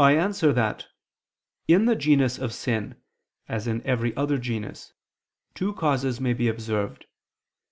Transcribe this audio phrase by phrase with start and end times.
[0.00, 0.88] I answer that,
[1.68, 3.00] In the genus of sin,
[3.46, 4.92] as in every other genus,
[5.54, 7.06] two causes may be observed.